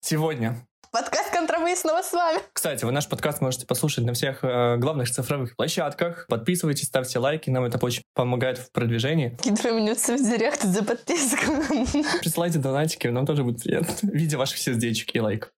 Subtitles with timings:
[0.00, 0.56] Сегодня.
[0.90, 2.40] Подкаст «Контрамы» снова с вами.
[2.52, 6.26] Кстати, вы наш подкаст можете послушать на всех э, главных цифровых площадках.
[6.28, 9.36] Подписывайтесь, ставьте лайки, нам это очень помогает в продвижении.
[9.42, 11.52] Кидывай мне в директ за подписку.
[12.20, 13.92] Присылайте донатики, нам тоже будет приятно.
[14.02, 15.52] Видя ваших сердечек и лайк.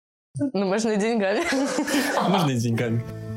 [0.52, 1.44] Ну, можно и деньгами.
[2.28, 3.29] Можно и деньгами.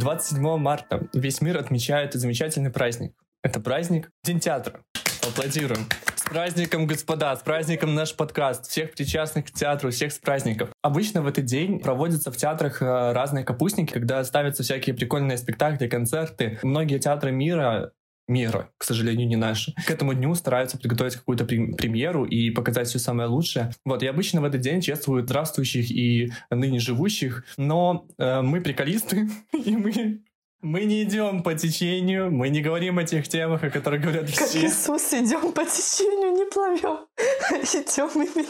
[0.00, 3.12] 27 марта весь мир отмечает замечательный праздник.
[3.42, 4.80] Это праздник День театра.
[5.22, 5.86] Аплодируем.
[6.14, 8.66] С праздником, господа, с праздником наш подкаст.
[8.66, 10.70] Всех причастных к театру, всех с праздником.
[10.80, 15.86] Обычно в этот день проводятся в театрах э, разные капустники, когда ставятся всякие прикольные спектакли,
[15.86, 16.58] концерты.
[16.62, 17.92] Многие театры мира
[18.30, 19.74] мира, к сожалению, не наши.
[19.86, 23.72] К этому дню стараются подготовить какую-то премьеру и показать все самое лучшее.
[23.84, 29.28] Вот, и обычно в этот день чествуют здравствующих и ныне живущих, но э, мы приколисты,
[29.52, 30.22] и мы
[30.62, 34.44] мы не идем по течению, мы не говорим о тех темах, о которых говорят все.
[34.44, 37.06] Как Иисус, идем по течению, не плывем.
[37.50, 38.46] Идем и...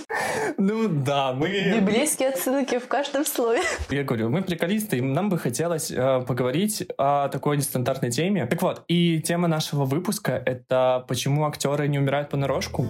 [0.59, 1.49] Ну да, мы...
[1.49, 3.61] Библейские отсылки в каждом слове.
[3.91, 8.47] Я говорю, мы приколисты, и нам бы хотелось э, поговорить о такой нестандартной теме.
[8.47, 12.87] Так вот, и тема нашего выпуска— это почему актеры не умирают понарошку.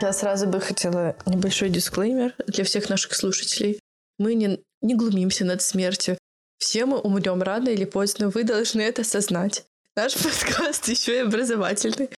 [0.00, 3.78] Я сразу бы хотела небольшой дисклеймер для всех наших слушателей.
[4.18, 6.16] Мы не, не глумимся над смертью.
[6.58, 9.64] Все мы умрем рано или поздно, вы должны это осознать.
[9.96, 12.08] Наш подкаст еще и образовательный.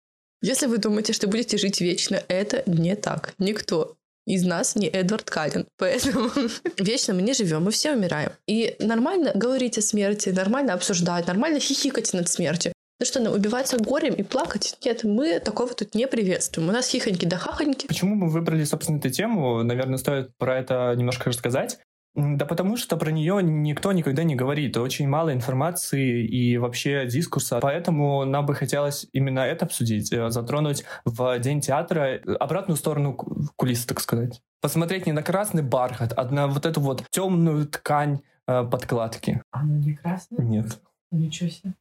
[0.43, 3.35] Если вы думаете, что будете жить вечно, это не так.
[3.39, 5.67] Никто из нас не Эдвард Каллен.
[5.79, 6.31] Поэтому
[6.79, 8.33] вечно мы не живем, мы все умираем.
[8.47, 12.72] И нормально говорить о смерти, нормально обсуждать, нормально хихикать над смертью.
[13.03, 14.79] Ну что, ну, убиваться горем и плакать?
[14.85, 16.69] Нет, мы такого тут не приветствуем.
[16.69, 17.89] У нас хихоньки да хахоньки.
[17.89, 19.65] Почему мы выбрали, собственно, эту тему?
[19.65, 21.81] Наверное, стоит про это немножко рассказать.
[22.15, 24.77] Да потому что про нее никто никогда не говорит.
[24.77, 27.59] Очень мало информации и вообще дискурса.
[27.61, 33.15] Поэтому нам бы хотелось именно это обсудить, э, затронуть в День театра э, обратную сторону
[33.57, 34.41] кулисы, так сказать.
[34.61, 39.43] Посмотреть не на красный бархат, а на вот эту вот темную ткань э, подкладки.
[39.51, 40.45] Она не красная?
[40.45, 40.79] Нет.
[41.13, 41.75] Ничего себе.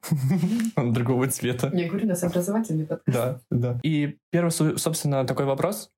[0.76, 1.72] Он другого цвета.
[1.74, 3.18] Я говорю, у нас образовательный подкаст.
[3.18, 3.80] Да, да.
[3.82, 5.90] И первый, собственно, такой вопрос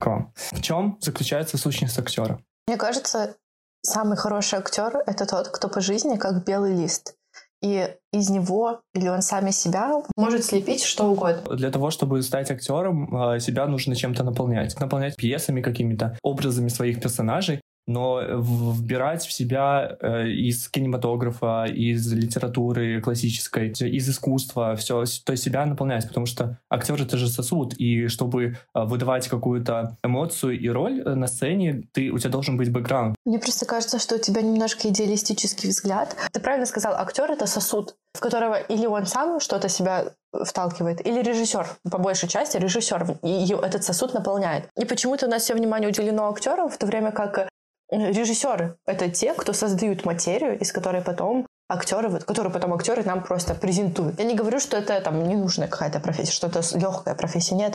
[0.00, 0.32] к вам.
[0.34, 2.40] В чем заключается сущность актера?
[2.66, 3.36] Мне кажется,
[3.82, 7.14] самый хороший актер— это тот, кто по жизни как белый лист.
[7.60, 11.56] И из него или он сами себя может слепить что угодно.
[11.56, 14.78] Для того, чтобы стать актером, а, себя нужно чем-то наполнять.
[14.78, 23.00] Наполнять пьесами какими-то, образами своих персонажей но вбирать в себя э, из кинематографа, из литературы
[23.00, 28.08] классической, из искусства, все, то есть себя наполнять, потому что актер это же сосуд, и
[28.08, 32.70] чтобы э, выдавать какую-то эмоцию и роль э, на сцене, ты, у тебя должен быть
[32.70, 33.16] бэкграунд.
[33.24, 36.14] Мне просто кажется, что у тебя немножко идеалистический взгляд.
[36.32, 41.22] Ты правильно сказал, актер это сосуд, в которого или он сам что-то себя вталкивает, или
[41.22, 44.68] режиссер, по большей части режиссер и этот сосуд наполняет.
[44.76, 47.47] И почему-то у нас все внимание уделено актерам, в то время как
[47.90, 53.22] Режиссеры— это те, кто создают материю, из которой потом актеры, вот, которые потом актеры нам
[53.22, 54.18] просто презентуют.
[54.18, 57.54] Я не говорю, что это там ненужная какая-то профессия, что это легкая профессия.
[57.54, 57.74] Нет.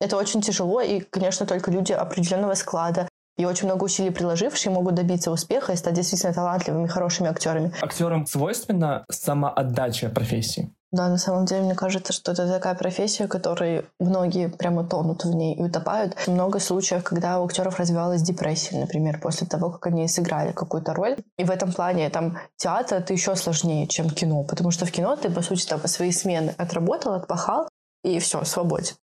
[0.00, 4.94] Это очень тяжело, и, конечно, только люди определенного склада и очень много усилий приложившие могут
[4.94, 7.72] добиться успеха и стать действительно талантливыми, хорошими актерами.
[7.80, 10.74] Актерам свойственна самоотдача профессии.
[10.94, 15.34] Да, на самом деле, мне кажется, что это такая профессия, которой многие прямо тонут в
[15.34, 16.16] ней и утопают.
[16.28, 21.16] Много случаев, когда у актеров развивалась депрессия, например, после того, как они сыграли какую-то роль.
[21.36, 25.16] И в этом плане там театр это еще сложнее, чем кино, потому что в кино
[25.16, 27.68] ты, по сути, там свои смены отработал, отпахал,
[28.04, 28.94] и все, свободен.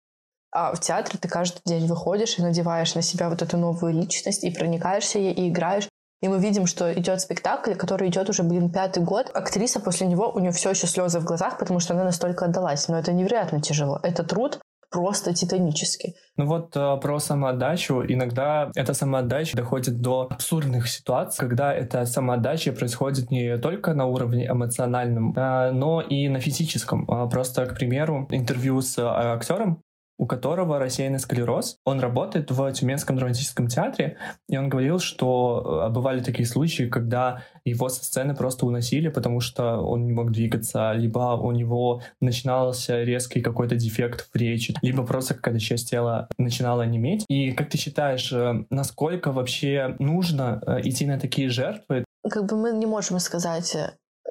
[0.51, 4.43] А в театре ты каждый день выходишь и надеваешь на себя вот эту новую личность,
[4.43, 5.87] и проникаешься ей, и играешь.
[6.21, 9.31] И мы видим, что идет спектакль, который идет уже, блин, пятый год.
[9.33, 12.87] Актриса после него, у нее все еще слезы в глазах, потому что она настолько отдалась.
[12.87, 13.99] Но это невероятно тяжело.
[14.03, 14.59] Это труд
[14.91, 16.15] просто титанический.
[16.35, 18.03] Ну вот э, про самоотдачу.
[18.07, 24.47] Иногда эта самоотдача доходит до абсурдных ситуаций, когда эта самоотдача происходит не только на уровне
[24.47, 27.09] эмоциональном, э, но и на физическом.
[27.09, 29.81] Э, просто, к примеру, интервью с э, актером
[30.21, 31.77] у которого рассеянный склероз.
[31.83, 37.41] Он работает в Тюменском драматическом театре, и он говорил, что э, бывали такие случаи, когда
[37.65, 43.01] его со сцены просто уносили, потому что он не мог двигаться, либо у него начинался
[43.01, 47.25] резкий какой-то дефект в речи, либо просто какая-то часть тела начинала неметь.
[47.27, 52.05] И как ты считаешь, э, насколько вообще нужно э, идти на такие жертвы?
[52.29, 53.75] Как бы мы не можем сказать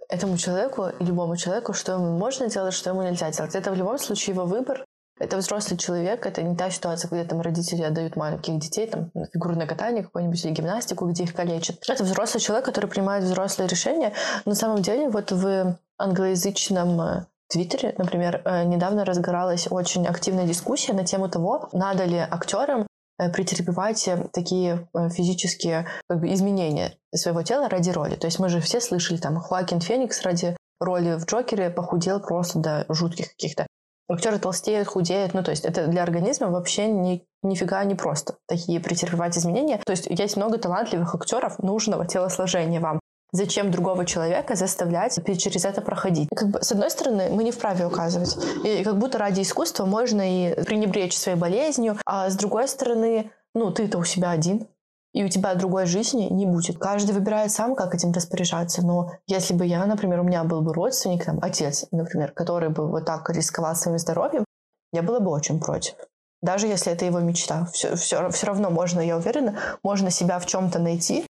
[0.09, 3.57] этому человеку, любому человеку, что ему можно делать, что ему нельзя делать.
[3.57, 4.85] Это в любом случае его выбор,
[5.21, 9.27] Это взрослый человек, это не та ситуация, когда там родители отдают маленьких детей там, на
[9.27, 11.77] фигурное катание какое-нибудь или гимнастику, где их калечат.
[11.87, 14.15] Это взрослый человек, который принимает взрослые решения.
[14.47, 20.95] На самом деле, вот в англоязычном э, Твиттере, например, э, недавно разгоралась очень активная дискуссия
[20.95, 22.87] на тему того, надо ли актерам
[23.19, 28.17] э, претерпевать такие физические как бы, изменения своего тела ради роли.
[28.17, 32.59] То есть мы же все слышали, там, Хоакин Феникс ради роли в Джокере похудел просто
[32.59, 33.67] до жутких каких-то
[34.11, 35.35] актеры толстеют, худеют.
[35.35, 39.79] Ну, то есть это для организма вообще ни, нифига не просто такие претерпевать изменения.
[39.85, 43.01] То есть есть много талантливых актеров нужного телосложения вам.
[43.33, 46.29] Зачем другого человека заставлять через это проходить?
[46.35, 48.37] Как бы, с одной стороны, мы не вправе указывать.
[48.65, 53.71] И как будто ради искусства можно и пренебречь своей болезнью, а с другой стороны, ну,
[53.71, 54.67] ты-то у себя один
[55.13, 56.79] и у тебя другой жизни не будет.
[56.79, 58.87] Каждый выбирает сам, как этим распоряжаться.
[58.87, 62.89] Но если бы я, например, у меня был бы родственник, там, отец, например, который бы
[62.89, 64.45] вот так рисковал своим здоровьем,
[64.93, 65.95] я была бы очень против.
[66.43, 67.67] Даже если это его мечта.
[67.73, 71.27] Все, все, все равно можно, я уверена, можно себя в чем-то найти,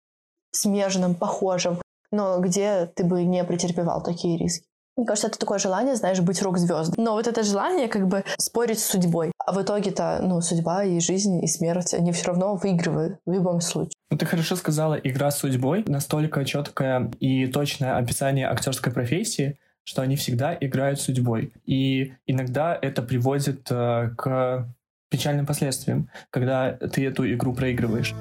[0.53, 1.81] смежным, похожим,
[2.11, 4.67] но где ты бы не претерпевал такие риски.
[5.01, 7.03] Мне кажется, это такое желание, знаешь, быть рок-звездой.
[7.03, 9.33] Но вот это желание как бы спорить с судьбой.
[9.39, 13.63] А в итоге-то, ну, судьба и жизнь, и смерть, они все равно выигрывают в любом
[13.63, 13.95] случае.
[14.11, 20.03] Ну, ты хорошо сказала, игра с судьбой настолько четкое и точное описание актерской профессии, что
[20.03, 21.55] они всегда играют судьбой.
[21.65, 24.69] И иногда это приводит э, к
[25.09, 28.15] печальным последствиям, когда ты эту игру проигрываешь.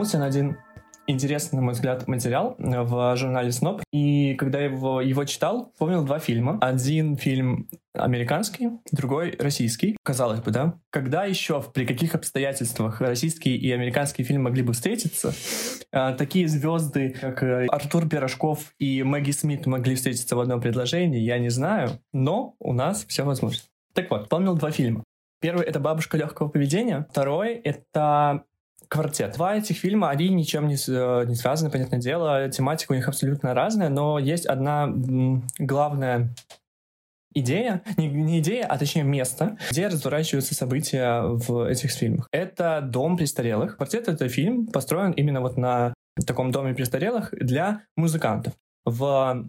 [0.00, 0.56] Наткнулся на один
[1.06, 3.82] интересный, на мой взгляд, материал в журнале Сноб.
[3.92, 6.56] И когда я его, его читал, помнил два фильма.
[6.62, 9.96] Один фильм американский, другой российский.
[10.02, 10.78] Казалось бы, да?
[10.90, 15.34] Когда еще, при каких обстоятельствах российские и американские фильмы могли бы встретиться?
[15.92, 21.18] А, такие звезды, как э, Артур Пирожков и Мэгги Смит могли встретиться в одном предложении,
[21.18, 23.62] я не знаю, но у нас все возможно.
[23.92, 25.02] Так вот, помнил два фильма.
[25.40, 27.06] Первый— это «Бабушка легкого поведения».
[27.10, 28.44] Второй— это
[28.90, 29.34] «Квартет».
[29.36, 33.54] Два этих фильма, они ничем не, э, не связаны, понятное дело, тематика у них абсолютно
[33.54, 34.92] разная, но есть одна
[35.58, 36.34] главная
[37.32, 42.26] идея, не, не идея, а точнее место, где разворачиваются события в этих фильмах.
[42.32, 43.76] Это дом престарелых.
[43.76, 45.94] «Квартет»— это фильм, построен именно вот на
[46.26, 48.54] таком доме престарелых для музыкантов.
[48.84, 49.46] В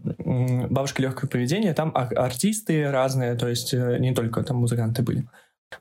[0.70, 5.26] «Бабушка легкого поведения» там артисты разные, то есть э, не только там музыканты были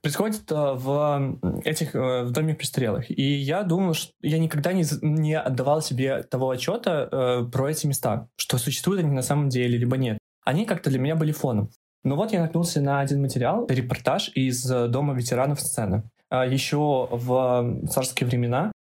[0.03, 3.11] происходит э, в этих э, в доме престарелых.
[3.11, 7.87] И я думал, что я никогда не, не отдавал себе того отчета э, про эти
[7.87, 10.19] места, что существуют они на самом деле, либо нет.
[10.45, 11.71] Они как-то для меня были фоном.
[12.03, 16.05] Но вот я наткнулся на один материал, репортаж из Дома ветеранов сцены.
[16.31, 18.73] А еще в царские времена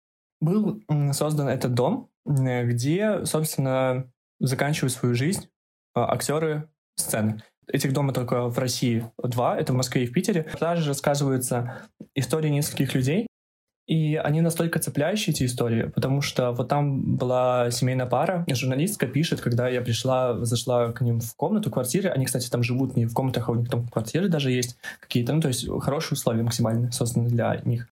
[0.40, 0.80] был
[1.12, 4.08] создан этот дом, где, собственно,
[4.38, 5.48] заканчивают свою жизнь
[5.96, 7.42] актеры сцены.
[7.70, 10.46] Этих дома только в России два, это в Москве и в Питере.
[10.58, 11.82] Также рассказываются
[12.14, 13.26] истории нескольких людей,
[13.88, 19.40] и они настолько цепляющие, эти истории, потому что вот там была семейная пара, журналистка пишет,
[19.40, 23.14] когда я пришла, зашла к ним в комнату, квартиры, они, кстати, там живут не в
[23.14, 26.92] комнатах, а у них там квартиры даже есть какие-то, ну, то есть хорошие условия максимально
[26.92, 27.88] созданы для них.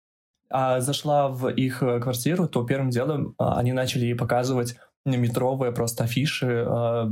[0.51, 4.77] А зашла в их квартиру, то первым делом а, они начали ей показывать
[5.15, 7.11] метровые просто афиши э,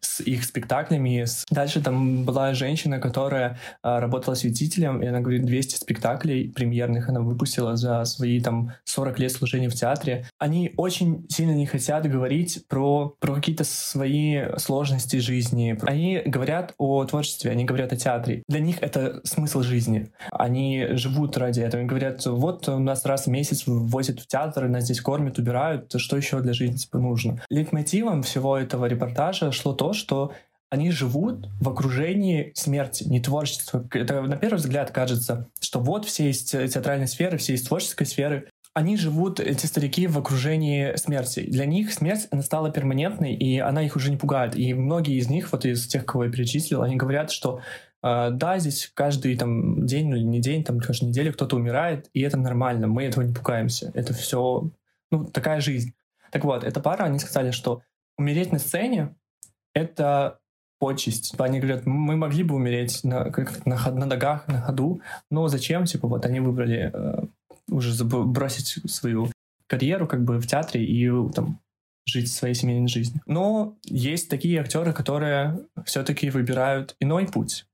[0.00, 1.24] с их спектаклями.
[1.50, 7.20] Дальше там была женщина, которая э, работала светителем, и она говорит, 200 спектаклей премьерных она
[7.20, 10.26] выпустила за свои там 40 лет служения в театре.
[10.38, 15.78] Они очень сильно не хотят говорить про, про какие-то свои сложности жизни.
[15.82, 18.42] Они говорят о творчестве, они говорят о театре.
[18.48, 20.10] Для них это смысл жизни.
[20.30, 21.80] Они живут ради этого.
[21.80, 25.92] Они говорят, вот у нас раз в месяц возят в театр, нас здесь кормят, убирают,
[25.96, 27.25] что еще для жизни типа нужно?
[27.30, 27.44] Нужно.
[27.50, 30.32] Лейтмотивом всего этого репортажа шло то, что
[30.70, 33.86] они живут в окружении смерти, не творчества.
[33.92, 38.48] Это на первый взгляд кажется, что вот все из театральной сферы, все из творческой сферы,
[38.74, 41.40] они живут, эти старики, в окружении смерти.
[41.48, 44.54] Для них смерть, она стала перманентной, и она их уже не пугает.
[44.54, 47.62] И многие из них, вот из тех, кого я перечислил, они говорят, что
[48.02, 52.20] э, да, здесь каждый там день или не день, там каждую неделю кто-то умирает, и
[52.20, 53.92] это нормально, мы этого не пугаемся.
[53.94, 54.70] Это все,
[55.10, 55.94] ну, такая жизнь.
[56.30, 57.82] Так вот, эта пара, они сказали, что
[58.18, 59.14] умереть на сцене—
[59.74, 60.40] это
[60.78, 61.34] почесть.
[61.38, 65.84] Они говорят, мы могли бы умереть на, как, на, на ногах, на ходу, но зачем?
[65.84, 67.24] Типа вот они выбрали э,
[67.70, 69.30] уже бросить свою
[69.66, 71.60] карьеру как бы в театре и там
[72.06, 73.20] жить своей семейной жизнью.
[73.26, 77.66] Но есть такие актеры, которые все-таки выбирают иной путь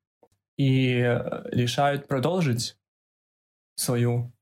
[0.56, 2.76] и решают продолжить
[3.76, 4.41] свою э,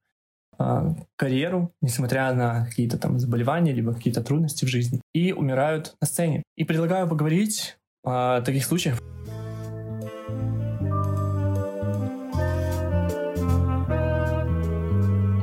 [1.16, 6.42] карьеру, несмотря на какие-то там заболевания, либо какие-то трудности в жизни, и умирают на сцене.
[6.56, 8.98] И предлагаю поговорить о таких случаях.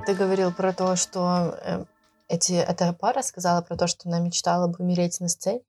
[0.05, 1.86] Ты говорил про то, что э,
[2.29, 5.62] эти, эта пара сказала про то, что она мечтала бы умереть на сцене.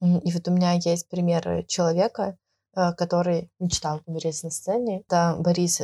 [0.00, 2.36] И вот у меня есть пример человека,
[2.74, 5.02] э, который мечтал умереть на сцене.
[5.02, 5.80] Это Борис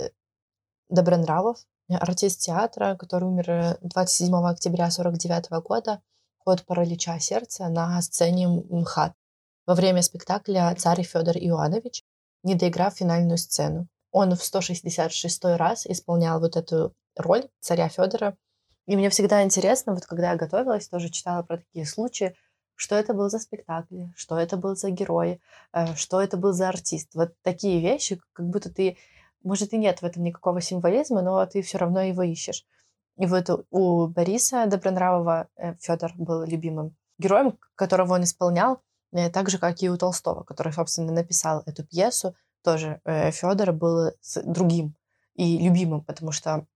[0.88, 6.02] Добронравов, артист театра, который умер 27 октября 1949 года
[6.44, 9.12] от паралича сердца на сцене МХАТ
[9.66, 12.02] во время спектакля «Царь Федор Иоаннович»,
[12.42, 13.86] не доиграв финальную сцену.
[14.12, 18.36] Он в 166 раз исполнял вот эту роль царя Федора.
[18.86, 22.34] И мне всегда интересно, вот когда я готовилась, тоже читала про такие случаи,
[22.74, 25.42] что это был за спектакль, что это был за герой,
[25.72, 27.14] э, что это был за артист.
[27.14, 28.96] Вот такие вещи, как будто ты,
[29.42, 32.64] может, и нет в этом никакого символизма, но ты все равно его ищешь.
[33.16, 38.80] И вот у Бориса Добронравова э, Федор был любимым героем, которого он исполнял,
[39.12, 42.34] э, так же, как и у Толстого, который, собственно, написал эту пьесу.
[42.62, 44.10] Тоже Федор был
[44.44, 44.94] другим
[45.34, 46.66] и любимым, потому что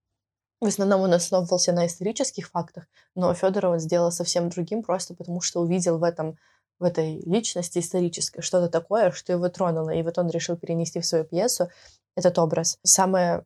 [0.63, 5.41] в основном он основывался на исторических фактах, но Федора он сделал совсем другим, просто потому
[5.41, 6.39] что увидел в этом
[6.79, 9.91] в этой личности исторической что-то такое, что его тронуло.
[9.91, 11.69] И вот он решил перенести в свою пьесу
[12.17, 12.79] этот образ.
[12.83, 13.45] Самое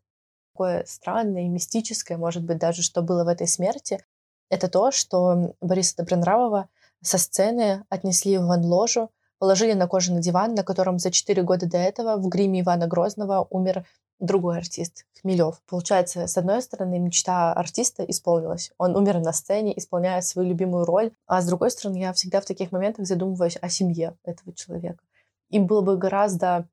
[0.53, 4.03] такое странное и мистическое, может быть, даже, что было в этой смерти,
[4.49, 6.69] это то, что Бориса Добронравова
[7.03, 11.77] со сцены отнесли в ван-ложу, положили на кожаный диван, на котором за четыре года до
[11.77, 13.85] этого в гриме Ивана Грозного умер
[14.19, 15.61] другой артист, Хмелев.
[15.69, 18.73] Получается, с одной стороны, мечта артиста исполнилась.
[18.79, 21.13] Он умер на сцене, исполняя свою любимую роль.
[21.27, 25.03] А с другой стороны, я всегда в таких моментах задумываюсь о семье этого человека.
[25.51, 26.67] Им было бы гораздо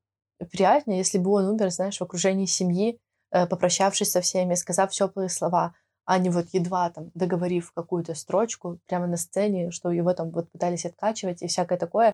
[0.50, 2.98] приятнее, если бы он умер, знаешь, в окружении семьи,
[3.30, 5.74] э, попрощавшись со всеми, сказав теплые слова,
[6.04, 10.50] а не вот едва там договорив какую-то строчку прямо на сцене, что его там вот
[10.50, 12.12] пытались откачивать и всякое такое.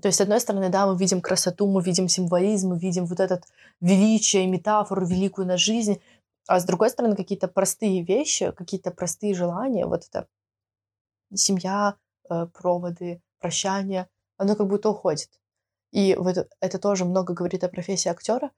[0.00, 3.20] То есть, с одной стороны, да, мы видим красоту, мы видим символизм, мы видим вот
[3.20, 3.44] этот
[3.80, 6.00] величие, метафору великую на жизнь,
[6.48, 10.26] а с другой стороны, какие-то простые вещи, какие-то простые желания, вот это
[11.34, 11.96] семья,
[12.30, 15.28] э, проводы, прощание, оно как будто уходит.
[15.92, 18.50] И вот это тоже много говорит о профессии актера,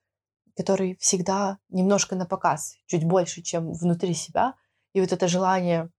[0.56, 4.54] который всегда немножко на показ, чуть больше, чем внутри себя.
[4.94, 5.90] И вот это желание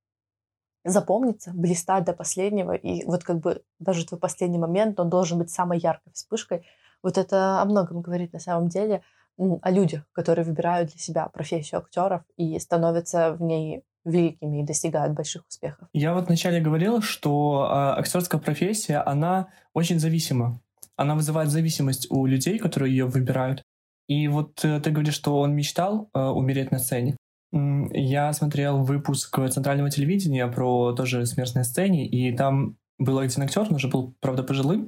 [0.85, 5.49] запомниться, блистать до последнего, и вот как бы даже твой последний момент, он должен быть
[5.49, 6.65] самой яркой вспышкой.
[7.03, 9.01] Вот это о многом говорит на самом деле
[9.37, 15.13] о людях, которые выбирают для себя профессию актеров и становятся в ней великими и достигают
[15.13, 15.89] больших успехов.
[15.91, 20.61] Я вот вначале говорил, что э, актерская профессия, она очень зависима.
[20.97, 23.63] Она вызывает зависимость у людей, которые ее выбирают.
[24.07, 27.17] И вот э, ты говоришь, что он мечтал э, умереть на сцене.
[27.51, 33.61] Я смотрел выпуск центрального телевидения про тоже смерть на сцене, и там был один актер,
[33.61, 34.87] он уже был, правда, пожилым,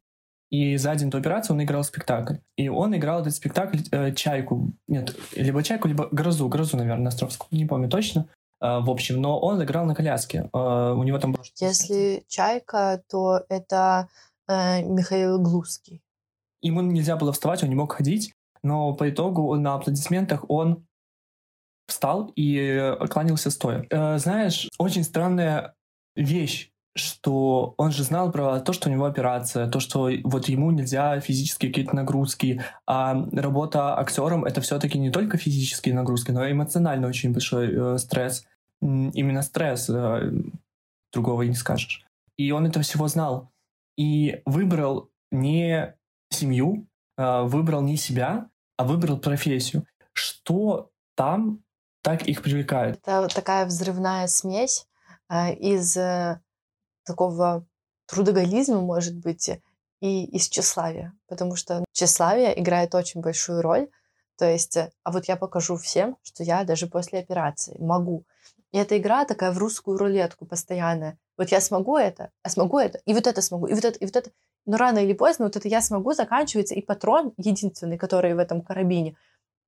[0.50, 2.36] и за день до операции он играл спектакль.
[2.56, 4.72] И он играл этот спектакль э, «Чайку».
[4.88, 6.48] Нет, либо «Чайку», либо «Грозу».
[6.48, 7.50] «Грозу», наверное, Островскую.
[7.52, 8.28] Не помню точно.
[8.62, 10.50] Э, в общем, но он играл на коляске.
[10.54, 11.44] Э, у него там было...
[11.60, 14.08] Если «Чайка», то это
[14.48, 16.02] э, Михаил Глузский.
[16.62, 18.34] Ему нельзя было вставать, он не мог ходить.
[18.64, 20.86] Но по итогу на аплодисментах он
[21.88, 23.86] встал и кланялся стоя.
[23.90, 25.74] Э, знаешь, очень странная
[26.16, 30.72] вещь, что он же знал про то, что у него операция, то, что вот ему
[30.72, 36.52] нельзя физические какие-то нагрузки, а работа актером это все-таки не только физические нагрузки, но и
[36.52, 38.46] эмоционально очень большой э, стресс.
[38.82, 40.32] Именно стресс, э,
[41.14, 42.06] другого и не скажешь.
[42.36, 43.50] И он это всего знал.
[43.98, 45.96] И выбрал не
[46.30, 46.88] семью,
[47.18, 49.86] э, выбрал не себя, а выбрал профессию.
[50.14, 51.64] Что там
[52.02, 53.00] так их привлекает.
[53.06, 54.88] Это такая взрывная смесь
[55.30, 56.40] э, из э,
[57.04, 57.66] такого
[58.06, 59.50] трудоголизма, может быть,
[60.00, 61.14] и из тщеславия.
[61.28, 63.90] Потому что тщеславие играет очень большую роль.
[64.38, 68.24] То есть, э, а вот я покажу всем, что я даже после операции могу.
[68.72, 71.18] И эта игра такая в русскую рулетку постоянная.
[71.38, 74.06] Вот я смогу это, а смогу это, и вот это смогу, и вот это, и
[74.06, 74.32] вот это.
[74.66, 78.62] Но рано или поздно вот это я смогу заканчивается, и патрон единственный, который в этом
[78.62, 79.16] карабине,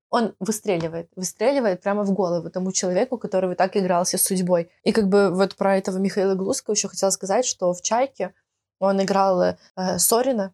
[0.09, 4.71] он выстреливает, выстреливает прямо в голову тому человеку, который вот так игрался с судьбой.
[4.83, 8.33] И как бы вот про этого Михаила Глузского еще хотела сказать, что в «Чайке»
[8.79, 9.55] он играл э,
[9.97, 10.53] Сорина,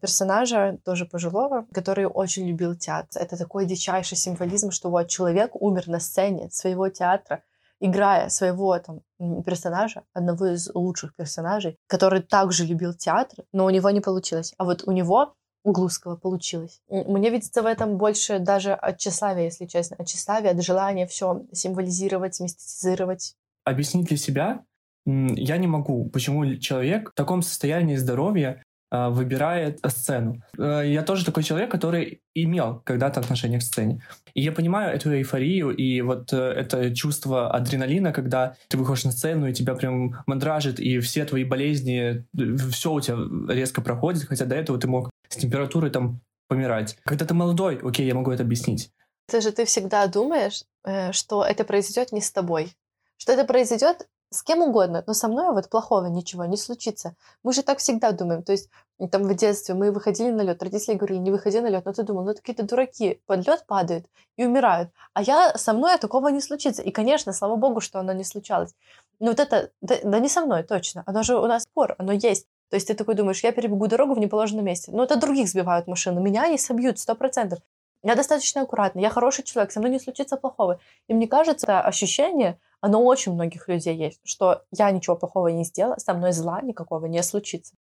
[0.00, 3.20] персонажа, тоже пожилого, который очень любил театр.
[3.20, 7.42] Это такой дичайший символизм, что вот человек умер на сцене своего театра,
[7.80, 9.00] играя своего там
[9.42, 14.54] персонажа, одного из лучших персонажей, который также любил театр, но у него не получилось.
[14.58, 16.80] А вот у него Глузкого получилось.
[16.88, 19.96] Мне видится в этом больше даже от тщеславия, если честно.
[19.98, 23.34] От тщеславия, от желания все символизировать, мистицизировать.
[23.64, 24.64] Объяснить для себя
[25.06, 30.42] я не могу, почему человек в таком состоянии здоровья выбирает сцену.
[30.58, 34.02] Э, я тоже такой человек, который имел когда-то отношение к сцене.
[34.34, 39.12] И я понимаю эту эйфорию и вот э, это чувство адреналина, когда ты выходишь на
[39.12, 42.24] сцену, и тебя прям мандражит, и все твои болезни,
[42.70, 43.16] все у тебя
[43.52, 46.96] резко проходит, хотя до этого ты мог с температурой там помирать.
[47.04, 48.90] Когда ты молодой, окей, я могу это объяснить.
[49.26, 52.72] Ты же ты всегда думаешь, э, что это произойдет не с тобой,
[53.16, 57.14] что это произойдет с кем угодно, но со мной вот плохого ничего не случится.
[57.42, 58.42] Мы же так всегда думаем.
[58.42, 58.68] То есть
[59.10, 62.02] там в детстве мы выходили на лед, родители говорили, не выходи на лед, но ты
[62.02, 64.06] думал, ну какие-то дураки под лед падают
[64.36, 64.90] и умирают.
[65.12, 66.82] А я со мной такого не случится.
[66.82, 68.74] И, конечно, слава богу, что оно не случалось.
[69.20, 71.02] Но вот это, да, да не со мной, точно.
[71.06, 72.46] Оно же у нас спор, оно есть.
[72.68, 74.90] То есть ты такой думаешь, я перебегу дорогу в неположенном месте.
[74.92, 76.20] Но это других сбивают машину.
[76.20, 77.60] Меня они собьют, сто процентов.
[78.02, 80.78] Я достаточно аккуратна, я хороший человек, со мной не случится плохого.
[81.08, 85.48] И мне кажется, это ощущение, оно у очень многих людей есть, что я ничего плохого
[85.48, 87.74] не сделала, со мной зла никакого не случится.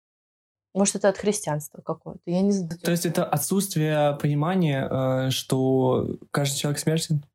[0.74, 2.79] Может, это от христианства какое-то, я не знаю.
[2.79, 7.25] То есть это отсутствие понимания, э, что каждый человек смертен?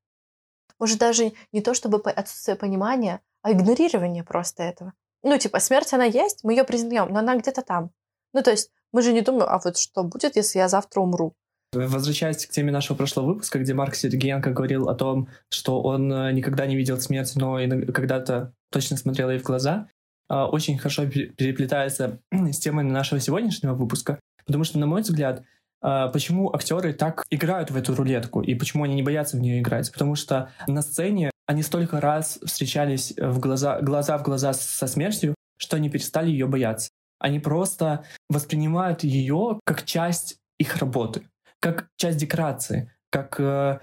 [0.78, 4.94] Может, даже не то чтобы отсутствие понимания, а игнорирование просто этого.
[5.22, 7.90] Ну, типа, смерть, она есть, мы ее признаем, но она где-то там.
[8.32, 11.34] Ну, то есть мы же не думаем, а вот что будет, если я завтра умру?
[11.72, 16.32] Возвращаясь к теме нашего прошлого выпуска, где Марк Сергеенко говорил о том, что он э,
[16.32, 17.58] никогда не видел смерть, но
[17.92, 19.88] когда-то точно смотрел ей в глаза,
[20.28, 25.42] а, очень хорошо переплетается с темой нашего сегодняшнего выпуска, потому что, на мой взгляд,
[25.80, 29.60] а, почему актеры так играют в эту рулетку и почему они не боятся в нее
[29.60, 29.90] играть?
[29.92, 35.34] Потому что на сцене они столько раз встречались в глаза, глаза в глаза со смертью,
[35.58, 36.90] что они перестали ее бояться.
[37.18, 41.22] Они просто воспринимают ее как часть их работы
[41.60, 43.80] как часть декорации, как э,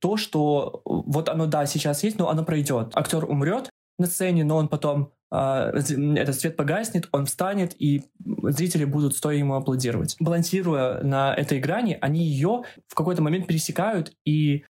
[0.00, 2.92] то, что вот оно, да, сейчас есть, но оно пройдет.
[2.94, 8.04] Актер умрет на сцене, но он потом э, этот свет погаснет, он встанет, и
[8.42, 10.16] зрители будут стоя ему аплодировать.
[10.20, 14.64] Балансируя на этой грани, они ее в какой-то момент пересекают и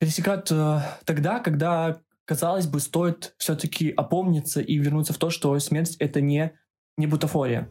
[0.00, 5.96] пересекают э, тогда, когда, казалось бы, стоит все-таки опомниться и вернуться в то, что смерть—
[5.98, 6.52] это не,
[6.96, 7.68] не бутафория.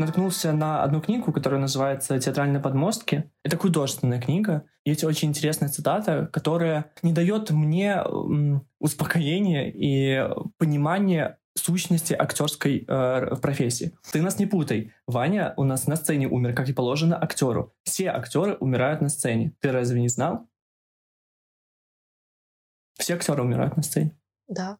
[0.00, 3.30] Наткнулся на одну книгу, которая называется «Театральные подмостки».
[3.44, 4.64] Это художественная книга.
[4.84, 8.02] Есть очень интересная цитата, которая не дает мне
[8.78, 13.96] успокоения и понимания сущности актерской э, профессии.
[14.12, 14.92] Ты нас не путай.
[15.06, 17.74] Ваня у нас на сцене умер, как и положено актеру.
[17.82, 19.54] Все актеры умирают на сцене.
[19.60, 20.48] Ты разве не знал?
[22.98, 24.16] Все актеры умирают на сцене.
[24.48, 24.78] Да.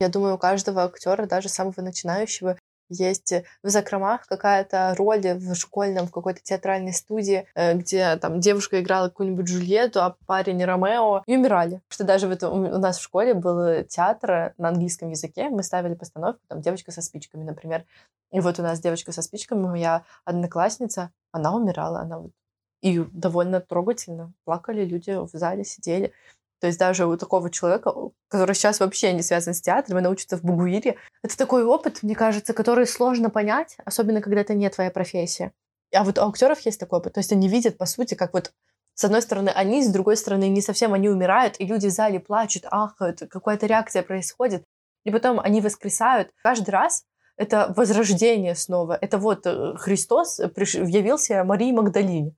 [0.00, 2.58] Я думаю, у каждого актера, даже самого начинающего,
[2.94, 8.40] есть э, в закромах какая-то роль в школьном, в какой-то театральной студии, э, где там
[8.40, 11.80] девушка играла какую-нибудь Джульетту, а парень Ромео, и умирали.
[11.88, 16.40] Что даже вот у нас в школе был театр на английском языке, мы ставили постановку,
[16.48, 17.84] там, девочка со спичками, например.
[18.32, 22.32] И вот у нас девочка со спичками, моя одноклассница, она умирала, она вот
[22.84, 24.34] и довольно трогательно.
[24.44, 26.12] Плакали люди в зале, сидели.
[26.64, 27.92] То есть даже у такого человека,
[28.28, 32.14] который сейчас вообще не связан с театром и научится в Бугуире, это такой опыт, мне
[32.14, 35.52] кажется, который сложно понять, особенно когда это не твоя профессия.
[35.94, 37.12] А вот у актеров есть такой опыт.
[37.12, 38.54] То есть они видят, по сути, как вот
[38.94, 42.18] с одной стороны они, с другой стороны не совсем они умирают, и люди в зале
[42.18, 44.64] плачут, ахают, какая-то реакция происходит.
[45.04, 46.30] И потом они воскресают.
[46.42, 47.04] Каждый раз
[47.36, 48.96] это возрождение снова.
[48.98, 52.32] Это вот э, Христос явился Марии Магдалине.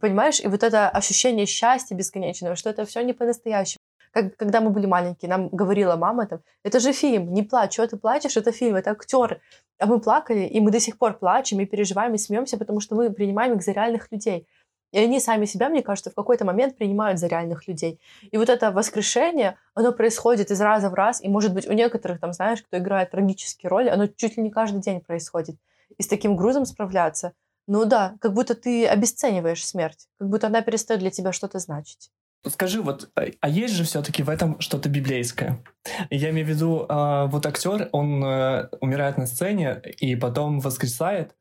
[0.00, 0.40] Понимаешь?
[0.40, 3.80] И вот это ощущение счастья бесконечного, что это все не по-настоящему.
[4.10, 7.86] Как, когда мы были маленькие, нам говорила мама там, это же фильм, не плачь, что
[7.86, 9.40] ты плачешь, это фильм, это актеры.
[9.78, 12.94] А мы плакали, и мы до сих пор плачем, и переживаем, и смеемся, потому что
[12.94, 14.46] мы принимаем их за реальных людей.
[14.92, 18.00] И они сами себя, мне кажется, в какой-то момент принимают за реальных людей.
[18.30, 22.18] И вот это воскрешение, оно происходит из раза в раз, и, может быть, у некоторых,
[22.18, 25.56] там, знаешь, кто играет трагические роли, оно чуть ли не каждый день происходит.
[25.98, 27.32] И с таким грузом справляться—
[27.66, 32.10] ну да, как будто ты обесцениваешь смерть, как будто она перестает для тебя что-то значить.
[32.48, 35.64] Скажи, вот, а, а есть же все-таки в этом что-то библейское?
[36.10, 41.34] Я имею в виду, э, вот актер, он э, умирает на сцене и потом воскресает.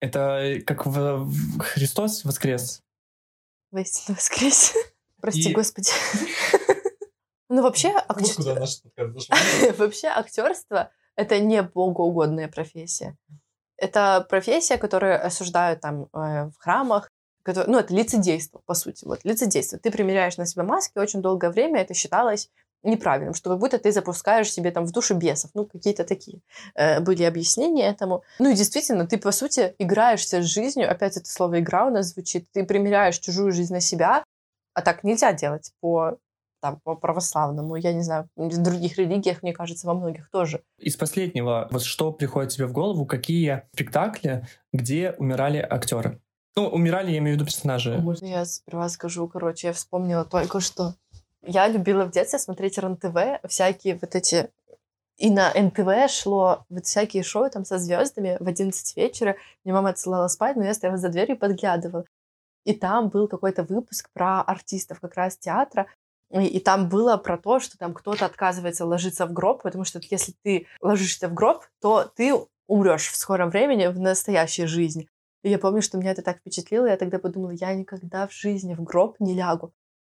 [0.00, 2.80] Это как в, Христос воскрес.
[3.72, 4.74] Воистину воскрес.
[5.20, 5.54] Прости, и...
[5.54, 5.90] Господи.
[7.54, 7.92] Ну, вообще,
[9.76, 13.18] вообще актерство— это не богоугодная профессия.
[13.76, 17.10] Это профессия, которую осуждают там э, в храмах,
[17.44, 19.04] ну, это лицедейство, по сути.
[19.04, 19.78] Вот, лицедейство.
[19.78, 22.48] Ты примеряешь на себя маски, очень долгое время это считалось
[22.82, 25.50] неправильным, что как будто ты запускаешь себе там в душу бесов.
[25.54, 26.40] Ну, какие-то такие
[26.74, 28.22] э, были объяснения этому.
[28.38, 30.90] Ну и действительно, ты, по сути, играешься с жизнью.
[30.90, 32.46] Опять это слово «игра» у нас звучит.
[32.52, 34.24] Ты примеряешь чужую жизнь на себя,
[34.74, 36.18] а так нельзя делать по
[36.62, 40.62] там, по православному, я не знаю, в других религиях, мне кажется, во многих тоже.
[40.78, 46.20] Из последнего, вот что приходит тебе в голову, какие спектакли, где умирали актеры?
[46.54, 47.98] Ну, умирали, я имею в виду персонажи.
[47.98, 50.94] Можно я сперва скажу, короче, я вспомнила только что.
[51.44, 53.16] Я любила в детстве смотреть РНТВ,
[53.48, 54.50] всякие вот эти
[55.18, 59.36] и на НТВ шло вот всякие шоу там со звездами в 11 вечера.
[59.64, 62.04] Мне мама отсылала спать, но я стояла за дверью и подглядывала.
[62.64, 65.86] И там был какой-то выпуск про артистов как раз театра.
[66.32, 70.00] И, и там было про то, что там кто-то отказывается ложиться в гроб, потому что
[70.10, 72.34] если ты ложишься в гроб, то ты
[72.66, 75.08] умрешь в скором времени в настоящей жизни.
[75.42, 78.74] И я помню, что меня это так впечатлило, я тогда подумала, я никогда в жизни
[78.74, 79.72] в гроб не лягу.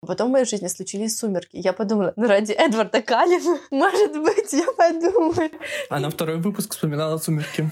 [0.06, 1.56] Потом в моей жизни случились сумерки.
[1.56, 5.50] Я подумала, ну ради Эдварда Каллина, может быть, я подумаю.
[5.90, 7.70] А на второй выпуск вспоминала «Сумерки».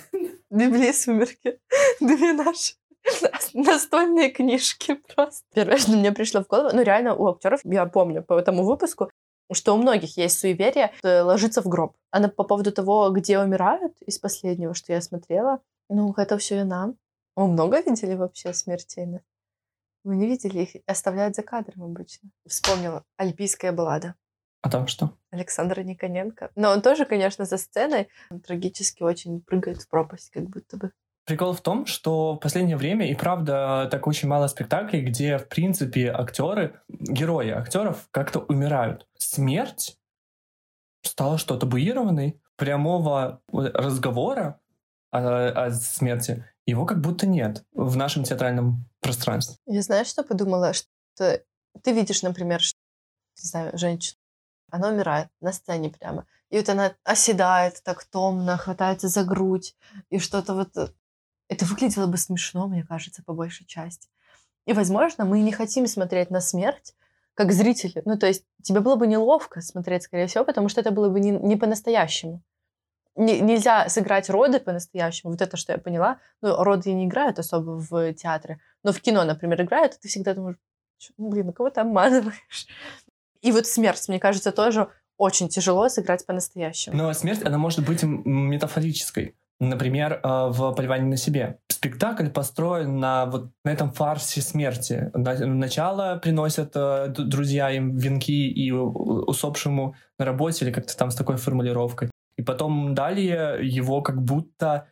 [0.50, 1.58] Библии «Сумерки».
[2.00, 2.74] Две наши
[3.54, 5.44] настольные книжки просто.
[5.54, 9.10] Первое, что мне пришло в голову, ну реально у актеров, я помню по этому выпуску,
[9.52, 11.96] что у многих есть суеверие ложиться в гроб.
[12.10, 16.60] А на, по поводу того, где умирают из последнего, что я смотрела, ну, это все
[16.60, 16.96] и нам.
[17.36, 19.06] Вы много видели вообще смертей?
[20.04, 20.82] Вы не видели их?
[20.86, 22.30] Оставляют за кадром обычно.
[22.46, 23.04] Вспомнила.
[23.16, 24.14] Альпийская баллада.
[24.62, 25.16] А там что?
[25.30, 26.50] Александра Никоненко.
[26.54, 28.08] Но он тоже, конечно, за сценой
[28.46, 30.92] трагически очень прыгает в пропасть, как будто бы.
[31.24, 35.48] Прикол в том, что в последнее время и правда так очень мало спектаклей, где, в
[35.48, 39.06] принципе, актеры, герои актеров как-то умирают.
[39.16, 39.98] Смерть
[41.02, 44.60] стала что табуированной, прямого разговора
[45.10, 49.56] о, о смерти его как будто нет в нашем театральном пространстве.
[49.66, 51.42] Я знаю, что подумала, что
[51.82, 52.78] ты видишь, например, что,
[53.42, 54.18] не знаю, женщину,
[54.70, 59.76] она умирает на сцене прямо, и вот она оседает так томно, хватается за грудь,
[60.10, 60.94] и что-то вот...
[61.48, 64.08] Это выглядело бы смешно, мне кажется, по большей части.
[64.66, 66.94] И, возможно, мы не хотим смотреть на смерть,
[67.34, 68.02] как зрители.
[68.04, 71.20] Ну, то есть тебе было бы неловко смотреть, скорее всего, потому что это было бы
[71.20, 72.42] не, не по-настоящему
[73.16, 75.32] не, нельзя сыграть роды по-настоящему.
[75.32, 76.18] Вот это, что я поняла.
[76.42, 78.60] Ну, роды не играют особо в театре.
[78.82, 80.56] Но в кино, например, играют, и ты всегда думаешь,
[81.16, 82.66] блин, ну кого ты обманываешь?
[83.40, 86.96] И вот смерть, мне кажется, тоже очень тяжело сыграть по-настоящему.
[86.96, 89.36] Но смерть, она может быть метафорической.
[89.60, 91.58] Например, э, в «Поливании на себе».
[91.68, 95.10] Спектакль построен на вот на этом фарсе смерти.
[95.14, 101.36] Начало приносят э, друзья им венки и усопшему на работе, или как-то там с такой
[101.36, 102.10] формулировкой.
[102.36, 104.88] И потом далее его как будто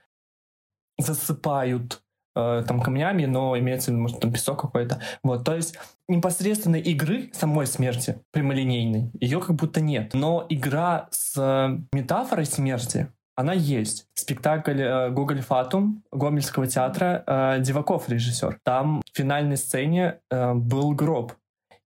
[0.99, 2.03] засыпают
[2.37, 5.01] э, там камнями, но имеется в виду, может, там песок какой-то.
[5.25, 5.77] Вот, то есть
[6.09, 10.15] непосредственно игры самой смерти прямолинейной, ее как будто нет.
[10.15, 14.07] Но игра с метафорой смерти, она есть.
[14.15, 18.59] Спектакль э, «Гоголь Фатум» Гомельского театра э, Диваков режиссер.
[18.65, 21.33] Там в финальной сцене э, был гроб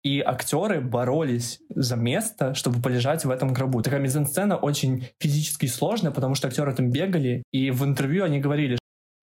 [0.03, 3.81] и актеры боролись за место, чтобы полежать в этом гробу.
[3.81, 8.77] Такая мизансцена очень физически сложная, потому что актеры там бегали, и в интервью они говорили,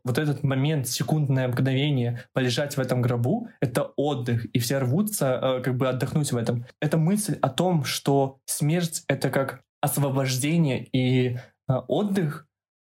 [0.05, 5.63] вот этот момент, секундное мгновение полежать в этом гробу— это отдых, и все рвутся э,
[5.63, 6.65] как бы отдохнуть в этом.
[6.81, 12.47] Это мысль о том, что смерть— это как освобождение и отдых,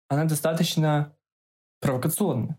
[0.07, 1.15] она достаточно
[1.79, 2.57] провокационна.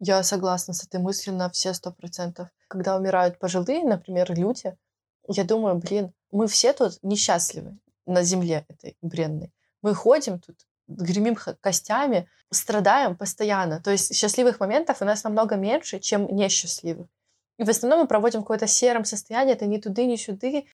[0.00, 2.48] Я согласна с этой мыслью на все сто процентов.
[2.68, 4.74] Когда умирают пожилые, например, люди,
[5.28, 9.52] я думаю, блин, мы все тут несчастливы на земле этой бренной.
[9.82, 10.56] Мы ходим тут,
[10.88, 13.80] гремим костями, страдаем постоянно.
[13.80, 17.08] То есть счастливых моментов у нас намного меньше, чем несчастливых.
[17.58, 20.66] И в основном мы проводим в каком-то сером состоянии, это ни туды, ни сюды.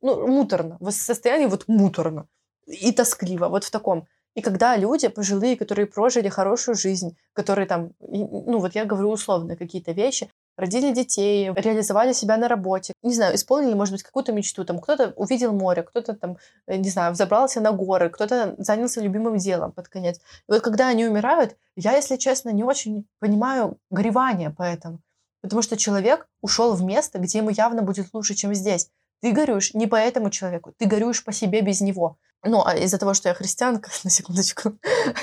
[0.00, 0.76] Ну, муторно.
[0.80, 2.26] В состоянии вот муторно.
[2.66, 3.48] И тоскливо.
[3.48, 4.06] Вот в таком.
[4.34, 9.56] И когда люди пожилые, которые прожили хорошую жизнь, которые там, ну вот я говорю условно
[9.56, 14.64] какие-то вещи, родили детей, реализовали себя на работе, не знаю, исполнили, может быть, какую-то мечту,
[14.64, 19.36] там кто-то увидел море, кто-то там, э, не знаю, взобрался на горы, кто-то занялся любимым
[19.36, 20.18] делом под конец.
[20.18, 25.00] И вот когда они умирают, я, если честно, не очень понимаю горевание по этому,
[25.42, 28.90] потому что человек ушел в место, где ему явно будет лучше, чем здесь.
[29.20, 32.18] Ты горюешь не по этому человеку, ты горюешь по себе без него.
[32.44, 34.74] Ну, а из-за того, что я христианка, на секундочку,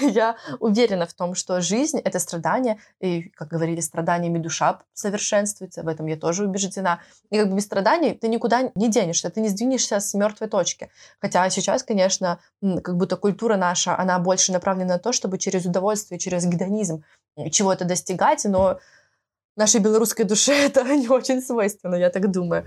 [0.01, 5.87] я уверена в том, что жизнь— это страдание, и, как говорили, страданиями душа совершенствуется, в
[5.87, 6.99] этом я тоже убеждена.
[7.29, 10.89] И как бы без страданий ты никуда не денешься, ты не сдвинешься с мертвой точки.
[11.19, 12.39] Хотя сейчас, конечно,
[12.83, 17.03] как будто культура наша, она больше направлена на то, чтобы через удовольствие, через гедонизм
[17.51, 18.79] чего-то достигать, но
[19.55, 22.65] нашей белорусской душе это не очень свойственно, я так думаю.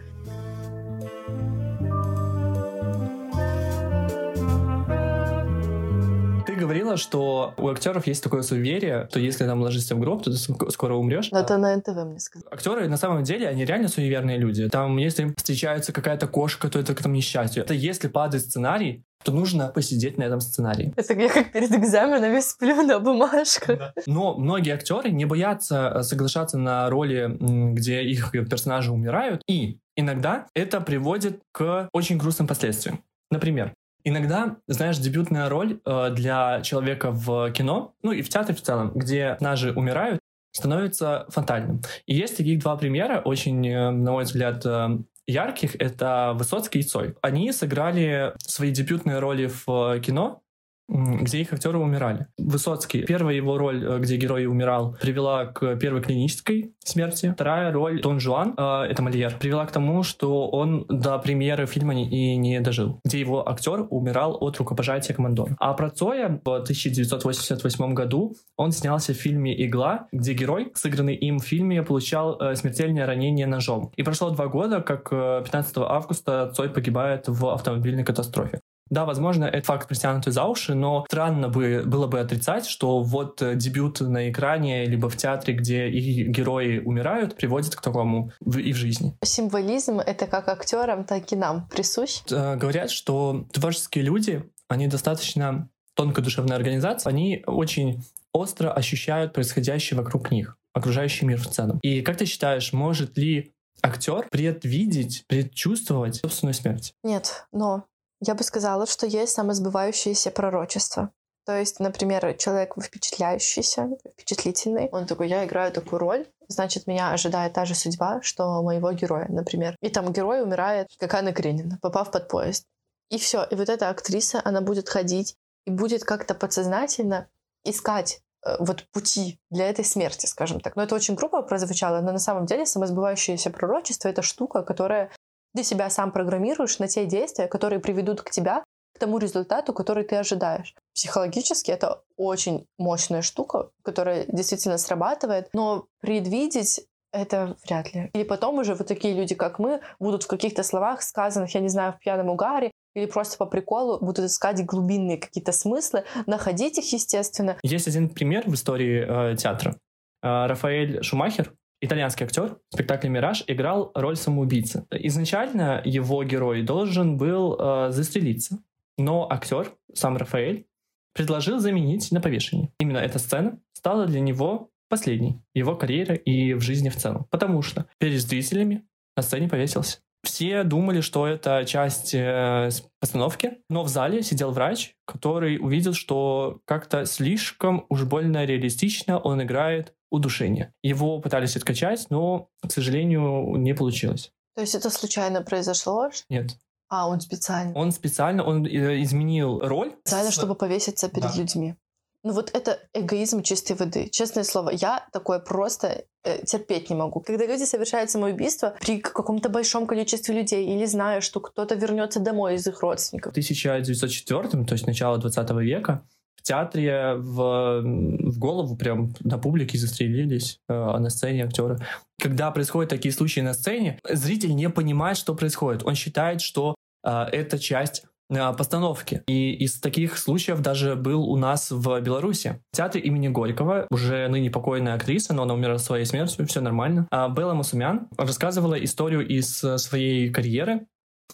[6.65, 10.37] Говорила, что у актеров есть такое суеверие, что если там ложишься в гроб, то ты
[10.37, 11.31] ск- скоро умрешь.
[11.31, 12.49] Но это на НТВ мне сказали.
[12.53, 14.69] Актеры на самом деле, они реально суеверные люди.
[14.69, 17.63] Там, если встречается какая-то кошка, то это к там несчастью.
[17.63, 20.93] Это если падает сценарий, то нужно посидеть на этом сценарии.
[20.97, 23.93] Это я как перед экзаменами сплю на бумажках.
[24.07, 27.37] Но многие актеры не боятся э, соглашаться на роли,
[27.75, 33.01] где их персонажи умирают, и иногда это приводит к очень грустным последствиям.
[33.31, 33.73] Например,
[34.05, 38.93] Иногда, знаешь, дебютная роль э, для человека в кино, ну и в театре в целом,
[38.95, 40.21] где персонажи умирают,
[40.53, 41.83] становится фатальным.
[42.07, 45.77] И есть таких два примера, очень, э, на мой взгляд, э, ярких.
[45.77, 47.17] Это Высоцкий и Цой.
[47.23, 50.43] Они сыграли свои дебютные роли в э, кино,
[50.89, 52.27] где их актеры умирали.
[52.39, 57.33] Высоцкий, первая его роль, э, где герой умирал, привела к первой клинической смерти.
[57.35, 61.95] Вторая роль, Дон Жуан, э, это Мольер, привела к тому, что он до премьеры фильма
[61.95, 65.57] не- и не дожил, где его актер умирал от рукопожатия командора.
[65.59, 71.39] А про Цоя в 1988 году он снялся в фильме «Игла», где герой, сыгранный им
[71.39, 73.91] в фильме, получал э, смертельное ранение ножом.
[73.97, 78.61] И прошло два года, как э, 15 августа Цой погибает в автомобильной катастрофе.
[78.95, 83.43] Да, возможно, это факт притянутый за уши, но странно бы, было бы отрицать, что вот
[83.43, 88.59] э, дебют на экране, либо в театре, где их герои умирают, приводит к такому в-
[88.59, 89.17] и в жизни.
[89.25, 92.21] Символизм— это как актерам, так и нам присущ.
[92.31, 99.99] Э, Говорят, что творческие люди, они достаточно тонкая душевная организация, они очень остро ощущают происходящее
[99.99, 101.81] вокруг них, окружающий мир в целом.
[101.83, 103.53] И как ты считаешь, может ли
[103.83, 106.93] актер предвидеть, предчувствовать собственную смерть?
[107.03, 107.85] Нет, но
[108.27, 111.11] я бы сказала, что есть самосбывающиеся пророчества.
[111.45, 117.53] То есть, например, человек впечатляющийся, впечатлительный, он такой, я играю такую роль, значит, меня ожидает
[117.53, 119.77] та же судьба, что моего героя, например.
[119.83, 122.65] И там герой умирает, как Анна Каренина, попав под поезд.
[123.11, 123.45] И все.
[123.45, 127.29] И вот эта актриса, она будет ходить и будет как-то подсознательно
[127.65, 130.77] искать э, вот пути для этой смерти, скажем так.
[130.77, 135.11] Но это очень грубо прозвучало, но на самом деле самосбывающееся пророчество— это штука, которая
[135.55, 138.65] ты себя сам программируешь на те действия, которые приведут к тебя
[138.95, 140.75] к тому результату, который ты ожидаешь.
[140.95, 146.81] Психологически это очень мощная штука, которая действительно срабатывает, но предвидеть
[147.13, 148.11] это вряд ли.
[148.13, 151.69] Или потом уже вот такие люди, как мы, будут в каких-то словах, сказанных, я не
[151.69, 156.93] знаю, в пьяном угаре, или просто по приколу будут искать глубинные какие-то смыслы, находить их,
[156.93, 157.57] естественно.
[157.63, 159.77] Есть один пример в истории э, театра.
[160.23, 161.53] Э, Рафаэль Шумахер,
[161.85, 164.87] итальянский актер, в спектакле «Мираж» играл роль самоубийцы.
[164.91, 168.63] Изначально его герой должен был э, застрелиться,
[168.99, 170.67] но актер, сам Рафаэль,
[171.15, 172.73] предложил заменить на повешение.
[172.79, 177.27] Именно эта сцена стала для него последней его карьере и в жизни в целом.
[177.31, 179.99] Потому что перед зрителями на сцене повесился.
[180.25, 186.61] Все думали, что это часть э, постановки, но в зале сидел врач, который увидел, что
[186.65, 190.73] как-то слишком уж больно реалистично он играет удушение.
[190.83, 194.31] Его пытались откачать, но, к сожалению, не получилось.
[194.55, 196.11] То есть это случайно произошло?
[196.29, 196.57] Нет.
[196.89, 197.73] А, он специально.
[197.75, 199.93] Он специально, он э, изменил роль.
[200.05, 201.37] Специально, с- чтобы повеситься перед Да.
[201.39, 201.75] людьми.
[202.23, 204.09] Ну вот это эгоизм чистой воды.
[204.11, 207.21] Честное слово, я такое просто э, терпеть не могу.
[207.21, 212.55] Когда люди совершают самоубийство при каком-то большом количестве людей или зная, что кто-то вернется домой
[212.55, 213.33] из их родственников.
[213.33, 216.07] В 1904, то есть начало 20 века,
[216.45, 221.79] театре в, в голову прям на публике застрелились, э, а на сцене актеры.
[222.21, 225.85] Когда происходят такие случаи на сцене, зритель не понимает, что происходит.
[225.85, 229.23] Он считает, что э, это часть э, постановки.
[229.27, 232.61] И из таких случаев даже был у нас в Беларуси.
[232.73, 237.09] В театре имени Горького уже ныне покойная актриса, но она умерла своей смертью, все нормально.
[237.11, 240.87] А Белла Масумян рассказывала историю из своей карьеры,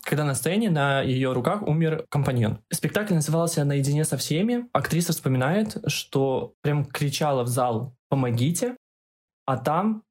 [0.03, 2.59] когда на сцене на ее руках умер компаньон.
[2.73, 4.67] Спектакль назывался «Наедине со всеми».
[4.73, 8.77] Актриса вспоминает, что прям кричала в зал «Помогите!»,
[9.47, 10.03] а там,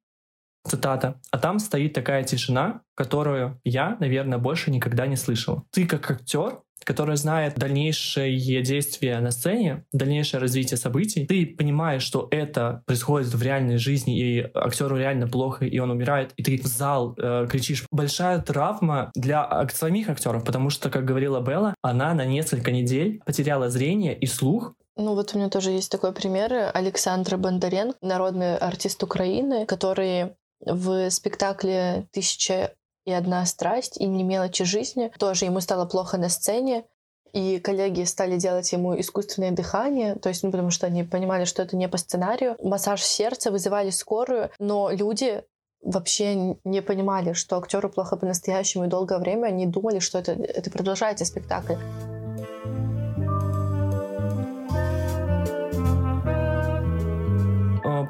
[0.66, 5.64] цитата, «а там стоит такая тишина, которую я, наверное, больше никогда не слышал».
[5.70, 12.28] Ты как актер, который знает дальнейшие действия на сцене, дальнейшее развитие событий, ты понимаешь, что
[12.30, 16.66] это происходит в реальной жизни, и актеру реально плохо, и он умирает, и ты в
[16.66, 17.84] зал э, кричишь.
[17.90, 23.70] Большая травма для самих актеров, потому что, как говорила Белла, она на несколько недель потеряла
[23.70, 26.70] зрение и слух, Ну вот у меня тоже есть такой пример.
[26.74, 32.74] Александр Бондаренко, народный артист Украины, который в спектакле «Тысяча
[33.10, 36.84] и одна страсть» и «Не мелочи жизни» тоже ему стало плохо на сцене,
[37.32, 41.62] и коллеги стали делать ему искусственное дыхание, то есть, ну, потому что они понимали, что
[41.62, 42.56] это не по сценарию.
[42.62, 45.44] Массаж сердца, вызывали скорую, но люди
[45.82, 50.70] вообще не понимали, что актеру плохо по-настоящему, и долгое время они думали, что это, это
[50.70, 51.74] продолжается спектакль.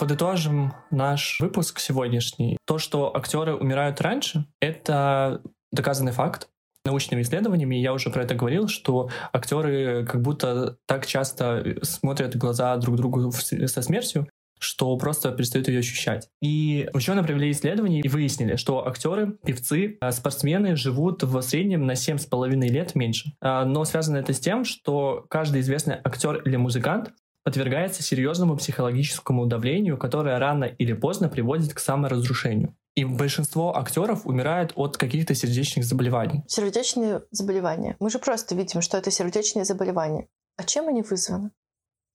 [0.01, 2.57] Подытожим наш выпуск сегодняшний.
[2.67, 6.49] То, что актеры умирают раньше, это доказанный факт
[6.87, 12.75] научными исследованиями, я уже про это говорил, что актеры как будто так часто смотрят глаза
[12.79, 14.27] друг другу со смертью,
[14.59, 16.29] что просто перестают ее ощущать.
[16.41, 21.93] И ученые провели исследования и выяснили, что актеры, певцы, а, спортсмены живут в среднем на
[21.93, 23.33] 7,5 лет меньше.
[23.43, 27.13] А, но связано это с тем, что каждый известный актер или музыкант
[27.45, 32.77] подвергается серьезному психологическому давлению, которое рано или поздно приводит к саморазрушению.
[32.97, 36.43] И большинство актеров умирает от каких-то сердечных заболеваний.
[36.49, 37.97] Сердечные заболевания.
[38.01, 40.29] Мы же просто видим, что это сердечные заболевания.
[40.57, 41.53] А чем они вызваны?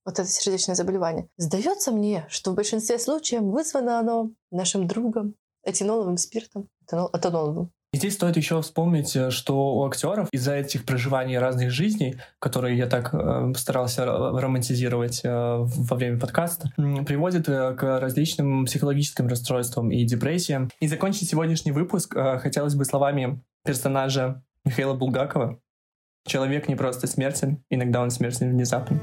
[0.06, 1.30] Вот это сердечное заболевание.
[1.38, 5.34] Сдается мне, что в большинстве случаев вызвано оно нашим другом,
[5.66, 7.72] этиноловым спиртом, этаноловым.
[7.96, 12.78] И здесь стоит еще вспомнить, э, что у актеров из-за этих проживаний разных жизней, которые
[12.78, 19.92] я так э, старался романтизировать э, во время подкаста, приводит э, к различным психологическим расстройствам
[19.92, 20.70] и депрессиям.
[20.82, 25.58] И закончить сегодняшний выпуск э, хотелось бы словами персонажа Михаила Булгакова.
[26.28, 29.00] Человек не просто смертен, иногда он смертен внезапно.